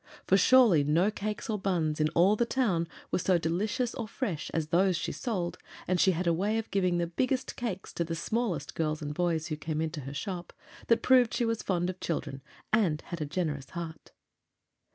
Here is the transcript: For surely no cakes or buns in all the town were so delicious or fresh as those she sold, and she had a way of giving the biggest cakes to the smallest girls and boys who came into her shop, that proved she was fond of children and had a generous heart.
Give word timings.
For 0.25 0.35
surely 0.35 0.83
no 0.83 1.11
cakes 1.11 1.47
or 1.47 1.59
buns 1.59 1.99
in 1.99 2.09
all 2.15 2.35
the 2.35 2.43
town 2.43 2.87
were 3.11 3.19
so 3.19 3.37
delicious 3.37 3.93
or 3.93 4.07
fresh 4.07 4.49
as 4.51 4.69
those 4.69 4.97
she 4.97 5.11
sold, 5.11 5.59
and 5.87 5.99
she 5.99 6.13
had 6.13 6.25
a 6.25 6.33
way 6.33 6.57
of 6.57 6.71
giving 6.71 6.97
the 6.97 7.05
biggest 7.05 7.55
cakes 7.55 7.93
to 7.93 8.03
the 8.03 8.15
smallest 8.15 8.73
girls 8.73 9.03
and 9.03 9.13
boys 9.13 9.49
who 9.49 9.55
came 9.55 9.79
into 9.79 10.01
her 10.01 10.13
shop, 10.15 10.53
that 10.87 11.03
proved 11.03 11.35
she 11.35 11.45
was 11.45 11.61
fond 11.61 11.87
of 11.87 11.99
children 11.99 12.41
and 12.73 13.01
had 13.03 13.21
a 13.21 13.27
generous 13.27 13.69
heart. 13.69 14.11